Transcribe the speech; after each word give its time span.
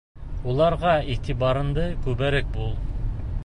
Уларға 0.53 0.93
иғтибарыңды 1.15 1.85
күберәк 2.07 2.51
бүл. 2.59 2.77